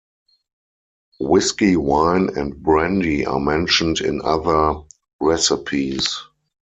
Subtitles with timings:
[1.19, 4.73] Whisky, Wine, and Brandy are mentioned in other
[5.19, 6.19] recipes.